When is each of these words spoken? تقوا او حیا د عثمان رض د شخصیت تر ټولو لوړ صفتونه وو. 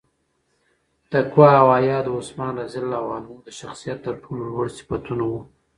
تقوا 1.11 1.49
او 1.61 1.67
حیا 1.77 1.99
د 2.03 2.07
عثمان 2.19 2.53
رض 2.59 2.73
د 3.45 3.47
شخصیت 3.59 3.97
تر 4.05 4.15
ټولو 4.23 4.43
لوړ 4.51 4.67
صفتونه 4.77 5.23
وو. 5.29 5.41